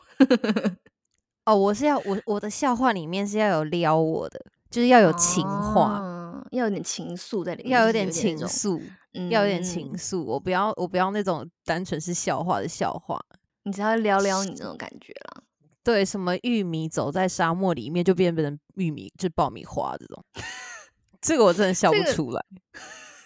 [1.46, 6.14] 哦，我是要我我的笑话里面是要有撩我的，就是要有情话，哦
[6.52, 8.82] 要有点情愫在里面，要有就是点情，愫，
[9.14, 10.24] 嗯要有点情嗯愫。
[10.24, 13.20] 我不要我不要那种单纯是笑话的笑话。
[13.64, 15.44] 你只要撩撩你那种感觉啦。
[15.84, 20.24] 对，什么玉米走在沙漠里面就变成玉米，就爆米花这种，
[21.22, 22.46] 这个我真的笑不出来，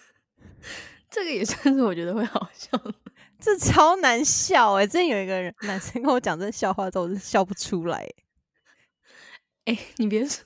[1.10, 2.94] 这个也算是我觉得会好笑的。
[3.40, 4.86] 这超难笑哎、欸！
[4.86, 8.14] 之前有一个人男生跟我讲这笑话之后，我是笑不出来欸、
[9.64, 10.42] 哎、你别说，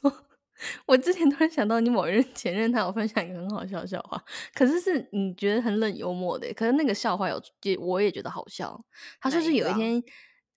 [0.87, 4.23] 我之前突然想到，你某一任 前任他有分享一个很好笑的笑话，
[4.55, 8.85] 可是是你觉得很冷幽默的，可是那个笑话有，也我也觉得好笑。
[9.21, 10.03] 他说是有一天，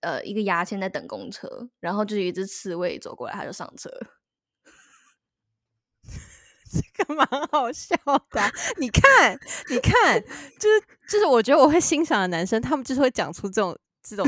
[0.00, 3.90] 呃，一个牙签在等公车，然后就有一只刺猬走过来，他就上车。
[6.70, 7.96] 这个蛮好笑
[8.30, 9.38] 的啊、你看，
[9.70, 10.20] 你看，
[10.60, 14.26] 就是就是，我觉得我会欣赏的男生，他们就是会讲出这种这种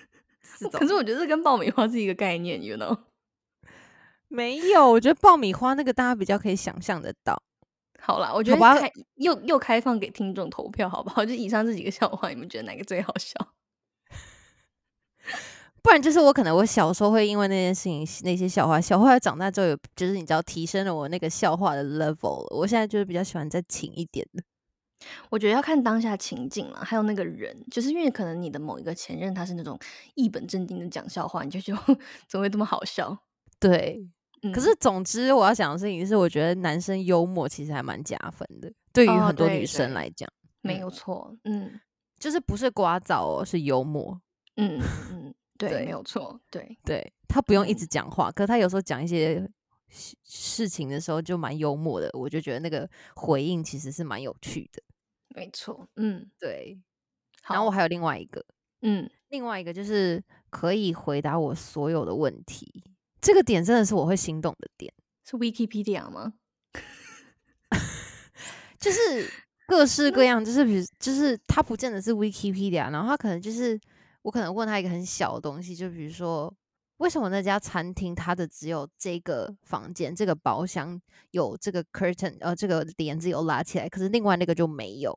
[0.58, 0.80] 这种。
[0.80, 2.98] 可是我觉得这跟爆米花是一个概念，you know？
[4.32, 7.42] 没有，我觉得爆米花那个大家比较可以想象得到。
[8.00, 11.24] 好啦，我觉得开又又开放给听众投票，好不好？
[11.24, 13.52] 就以上这几个笑话，你们觉得哪个最好笑？
[15.82, 22.56] 不然就是我可能我小时候会因为那件事情那些笑话笑，后来长大之后有就是你知道提升了我那个笑话的 level 了。
[22.56, 24.42] 我现在就是比较喜欢再轻一点的。
[25.30, 29.78] 我觉得要看当下情境了，还有那个人，就是因为可能你的某一个前任他是那种
[30.14, 31.80] 一本正经的讲笑话，你就觉得
[32.28, 33.18] 怎么会这么好笑？
[33.58, 34.08] 对，
[34.42, 40.28] 嗯，可是总之我要讲的事情是，我觉得男生幽默其实还蛮加分的，对于哦很多女生来讲，
[40.62, 40.80] 没嗯。
[40.80, 41.80] 有错，嗯。
[42.18, 44.20] 就是不是聒噪哦，是幽默。
[44.56, 47.76] 嗯嗯嗯， 对，对没有错，对，对他不用一嗯。
[47.76, 49.40] 直讲话，可他有时候讲一些
[49.88, 54.82] 事事情的时候就蛮幽默的，我就觉得那个回应其实是蛮有趣的。
[55.34, 56.78] 没错，嗯，对，
[57.48, 58.44] 然后我还有另外一个，
[58.82, 59.10] 嗯。
[59.28, 62.84] 另外一个就是可以回答我所有的问题，
[63.22, 64.92] 这个点真的是我会心动的点，
[65.24, 66.34] 是 Wikipedia 吗？
[68.78, 69.30] 就是
[69.68, 73.80] 各式各样，就是比如就是他不见得是 Wikipedia，然后他可能就是
[74.22, 76.52] 我可能问他一个很小的东西，就比如说
[76.96, 85.16] 为什么那家餐厅它的只有这个房间这个包厢有这个 curtain，呃，这个帘子有拉起来，可是另外那个就没有。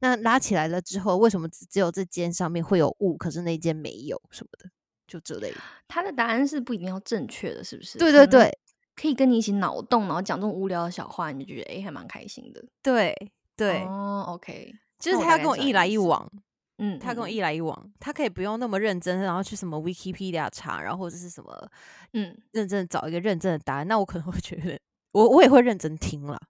[0.00, 4.70] 那拉起来了之后，为什么只只有这间上面会有雾，可是那间没有什么的，
[5.06, 5.56] 就之类的。
[5.88, 7.98] 他的答案是不一定要正确的，是不是？
[7.98, 8.58] 对对对
[8.94, 12.64] 可以跟你一起脑洞，然后讲这种无聊的小话，你就觉得哎、诶还蛮开心的。
[12.82, 13.14] 对
[13.54, 16.30] 对，哦，OK，就是他要跟我一来一往，
[16.78, 21.70] 嗯，他跟我嗯一来一往，他可以不用那么认真，然后去什么 Wikipedia 查，然后或者是什么
[22.12, 24.78] 嗯认真找一个认真的答案，那我可能会觉得
[25.12, 26.40] 我我也会认真听了。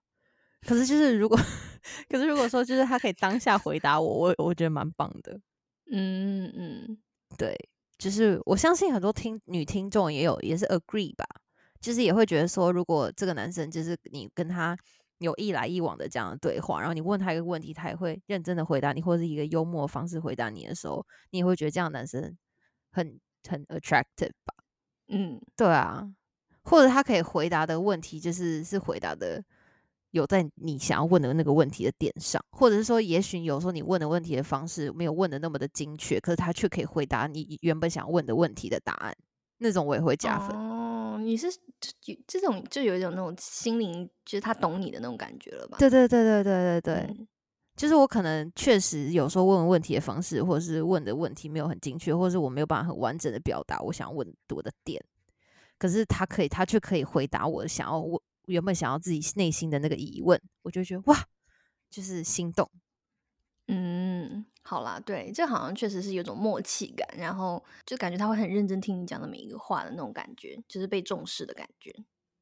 [0.67, 1.37] 可是就是如果，
[2.09, 5.39] 可是如果说就是他可以当下回答我，我我觉得蛮棒的。
[5.91, 6.97] 嗯嗯
[7.37, 7.55] 对，
[7.97, 11.25] 就是我相信很多听女听众也有也是 agree 吧，
[11.79, 14.77] 就是也会觉得说，如果这个男生就是你跟他
[15.17, 22.37] 有一来一往的这样的对话，然后你问他一个问题，他也会认真的回答你，或者是一个幽默的方式回答你的时候，你也会觉得这样的男生
[22.91, 24.53] 很很 attractive 吧？
[25.07, 26.07] 嗯对啊，
[26.63, 29.43] 或者他可以回答的问题就是是回答的
[30.17, 39.15] 有在你想要问的那个问题的点上，或者是说，也许有时候你问的问题的方式没有问的那么的精确，可是他却可以回答你原本想问的问题的答案，
[39.59, 40.57] 那种我也会加分。
[40.57, 41.47] 哦，你是
[42.27, 45.77] 这种就有一种那种心灵，就是他懂你的那种感觉了吧？
[45.79, 47.27] 对对对对对对对，嗯
[47.77, 54.99] 就是我可能确实有时候问问题的方式，或者是问的问题没有很精确，或者是我没有办法很完整的表达我想要问我的点，
[55.77, 61.27] 可是他可以，他却可以回答我想要问原本想要自己内心的那个疑问，我就觉得哇，
[61.89, 62.69] 就是心动。
[63.67, 71.93] 嗯，好啦，对，这好像确实是有种默契感，然后就感觉他会很认真听你讲的每一个话的那种感觉，就是被重视的感觉，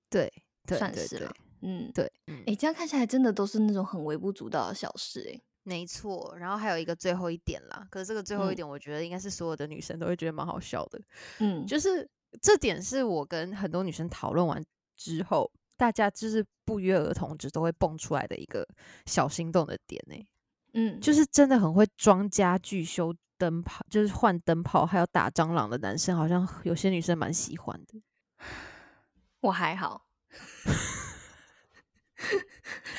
[0.10, 0.32] 对
[0.68, 1.36] 算是了。
[1.62, 6.36] 嗯，对，嗯，哎、这样看起来真的都是那种很微不足道的小事、哎，没错。
[6.38, 11.02] 然后还有一个最后一点啦，可是这个最后一嗯点，我觉得应该是所有的女生都会觉得蛮好笑的，
[11.40, 12.08] 嗯，就是
[12.40, 14.64] 这点是我跟很多女生讨论完
[14.96, 18.68] 之后，大家就是不约而同就都会蹦出来的一个
[19.06, 20.28] 小心动的点呢、
[20.74, 28.02] 嗯，就是真的很会装家具、修灯泡，就是换灯泡，还有打蟑螂的男生，好像有些女生蛮喜欢的。
[29.42, 30.06] 我还好，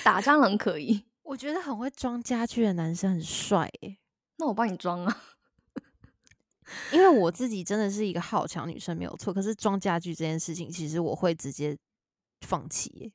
[0.05, 3.99] 打蟑螂可以，我觉得很会装家具的男生很帅诶、
[4.37, 5.23] 那我帮你装啊。
[6.93, 9.33] 因为我自己真的是一个好强女生，没有错。
[9.33, 11.77] 可是装家具这件事情，其实我会直接
[12.41, 13.13] 放弃耶、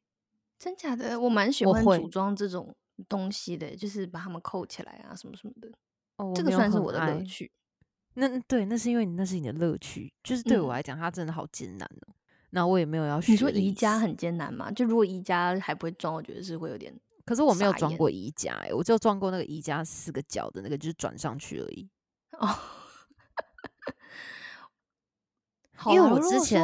[0.57, 2.75] 真假的，我蛮喜欢组装这种
[3.09, 5.69] 东西的，就是把它们扣起来啊，什么什么的，
[6.17, 7.23] 哦，我这个算是我的乐。
[7.23, 7.51] 趣。
[8.15, 12.13] 那对，那是因为你那是你的乐趣，就是对我嗯来讲，它真的好艰难哦。
[12.49, 14.69] 那我也没有要学你说宜家很艰难吗？
[14.69, 21.89] 就如果宜家还不会装，我觉得是会有点可是我没有装过宜家、欸，我就装过那个宜家四个角的那个，就是转上去而已。
[22.33, 22.47] 哦。
[25.73, 26.61] 好因为我之前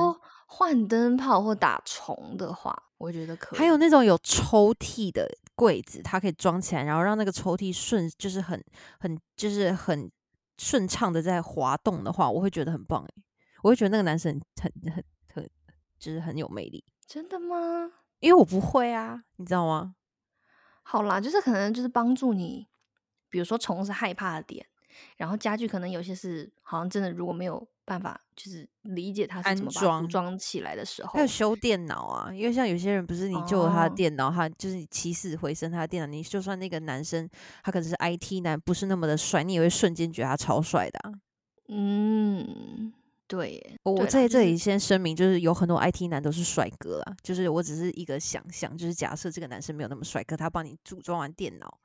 [0.50, 3.60] 换灯泡或打虫的话，我觉得可以。
[3.60, 8.64] 还有那种有抽屉的柜子，它可以装起来，然后让那个抽屉顺，就是很
[9.00, 10.10] 很就是很
[10.58, 13.14] 顺畅的在滑动的话，我会觉得很棒诶、
[13.62, 15.50] 我会觉得那个男生很很很很
[16.00, 17.92] 就是很有魅力，真的吗？
[18.20, 19.96] 因为我不会啊，你知道吗？
[20.82, 22.68] 好啦，就是可能就是帮助你，
[23.30, 24.66] 比如说虫是害怕的点，
[25.18, 37.28] 然后家具可能有些是好像真的如果没有办法就是理解它是怎么把组安装装起来的时候还有，修电脑啊，因为像有些人不是你救了他的哦电脑，他就是你起死回生他的电脑，你就算那个男生
[37.64, 41.14] 他可能是 IT 男，不是那么的帅，你也会瞬间觉得他超帅的、啊。
[41.70, 42.92] 嗯，
[43.26, 51.78] 对耶，我在这里先声明，就是有很多 IT 男都是帅哥啊，就是我只是一个想象，就是假设这个男生没有那么帅，可他帮你组装完电脑，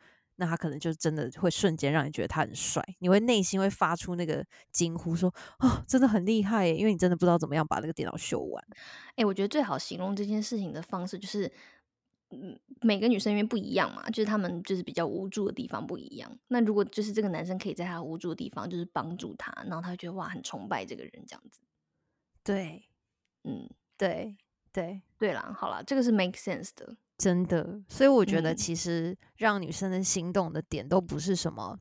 [0.43, 8.64] 那他可能就真的会瞬间让你觉得他很帅，你会内心会发出那个惊呼说：“哦，真的很厉害耶！”因为你真的不知道怎么样把那个电脑修完。
[9.14, 11.49] 哎、我觉得最好形容这件事情的方式就是，
[12.30, 16.36] 嗯，每个女生因为不一样嘛，就是她们就是比较无助的地方不一样。
[16.49, 21.61] 那如果就是这个男生可以在他无助的地方就是帮助他，然后他觉得哇很崇拜这个人这样子。
[22.43, 22.88] 对，
[23.45, 24.36] 嗯，对，
[24.73, 27.83] 对，对啦，好啦，这个是 make sense 的，真的。
[27.89, 31.79] 所以我觉得嗯其实让女生的心动的点都不是什么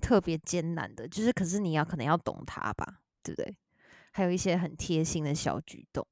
[0.00, 3.56] 特别艰难的，就是可是你要可能要懂她吧，对不对？
[4.12, 6.06] 还有一些很贴心的小举动。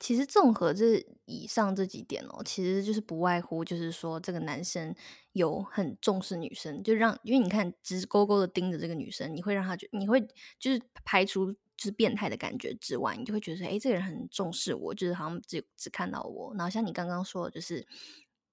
[0.00, 4.94] 其实综合这以上这几点哦，其实就是不外乎就是说这个男生
[5.32, 10.20] 有很重视女生，就让因为你看直勾勾的盯着这个女生，你会让他觉你会
[10.58, 16.54] 就是排除就是变态的感觉之外，你就会觉得说，哎，这个人很重视我，就是好像只只看到我。
[16.56, 17.86] 然后像你刚刚说的，就是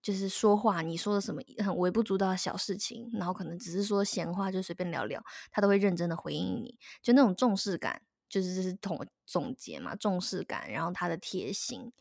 [0.01, 8.01] 就是说话，你说的什么很微不足道的小事情，然后可能只是说闲话，就随便聊聊，他都会认真的回应你，就那种重视感。
[8.30, 11.91] 就是这是统总结嘛，重视感，然后他的贴心，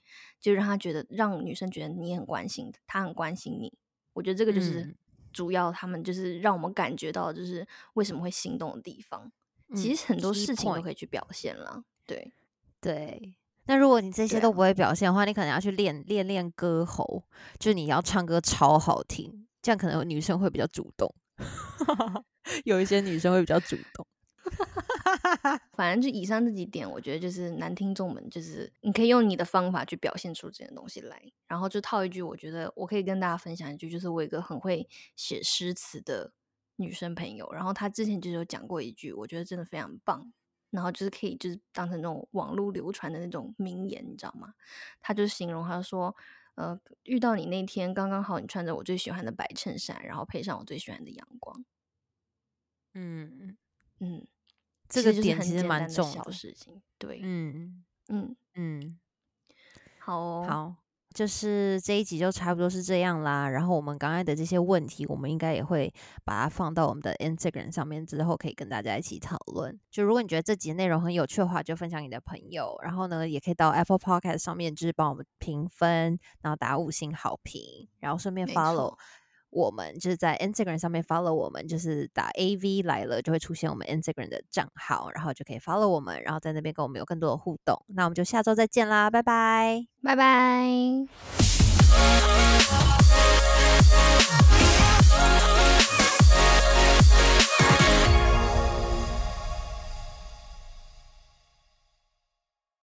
[0.40, 3.76] 就让他觉得让女生觉得你很关心他，很关心你。
[4.12, 4.96] 我觉得这个就是嗯
[5.32, 9.32] 主要他们就是让我们感觉到就是为什么会心动的地方。
[9.74, 12.32] 其嗯实很多事情都可以去表现了，对，
[12.80, 13.34] 对，
[13.66, 17.24] 那如果你这些都不会表现的话，你可能要去练练练歌喉，
[17.58, 21.14] 就是你要唱歌超好听，这样可能女生会比较主动。
[22.64, 24.06] 有一些女生会比较主动。
[25.72, 36.32] 反正就以上这几点，我觉得就是男听众们，就是你可以用你的方法去表现出这些东西来，然后就套一句，我觉得我可以跟大家分享一句，就是我有一个很会写诗词的
[36.80, 40.32] 女生朋友，然后她之前就有讲过一句，我觉得真的非常棒，
[40.70, 44.54] 然后就是可以就是当成那种网络流传的那种名言，你知道吗？
[45.00, 46.16] 她就形容她说。
[46.56, 51.64] 呃，遇到你那天刚刚好，你穿着我最喜欢的白衬衫，然后配上我最喜欢的阳光。
[52.92, 53.56] 嗯，
[54.00, 54.26] 嗯，
[54.86, 56.30] 这个点其实蛮简单的小。
[56.30, 56.82] 事情。
[56.98, 59.00] 对，嗯嗯，嗯，
[60.00, 60.76] 好哦，好，
[61.20, 63.46] 就是这一集就差不多是这样啦。
[63.46, 65.92] 然后我们刚才的这些问题，我们应该也会
[66.24, 69.78] 把它放到我们的 Instagram 上面，之后可以跟大家一起讨论。
[69.90, 72.74] 就如果你觉得这集内容很有趣的话，就分享给你的朋友。
[72.82, 77.60] 然后呢，也可以到 Apple Podcast 上面，就是帮我们评分，然后打五星好评，
[77.98, 78.98] 然后顺便 follow 错
[79.50, 87.76] 我们，就是在 Instagram 上面 follow 我们，就是打 AV 来了就会出现我们 Instagram 的账号，然后就可以 follow 我们，然后在那边跟我们有更多的互动。
[87.88, 89.86] 那我们就下周再见啦，拜拜。
[90.02, 91.06] 拜拜。